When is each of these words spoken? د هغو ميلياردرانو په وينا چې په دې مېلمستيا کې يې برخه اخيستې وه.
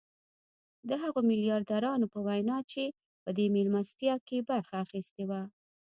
د 0.89 0.91
هغو 1.01 1.19
ميلياردرانو 1.29 2.05
په 2.13 2.19
وينا 2.27 2.57
چې 2.71 2.83
په 3.23 3.29
دې 3.37 3.45
مېلمستيا 3.55 4.15
کې 4.27 4.35
يې 4.39 4.45
برخه 4.49 4.75
اخيستې 4.85 5.23
وه. 5.29 5.41